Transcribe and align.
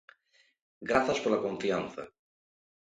Grazas 0.89 1.19
pola 1.23 1.43
confianza. 1.45 2.03